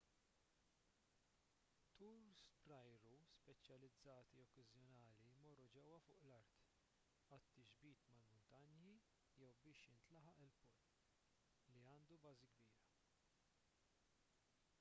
[1.99, 6.57] turs bl-ajru speċjalizzati okkażjonali jmorru ġewwa fuq l-art
[7.37, 8.93] għat-tixbit mal-muntanji
[9.43, 10.87] jew biex jintlaħaq il-pol
[11.75, 12.83] li għandu bażi kbira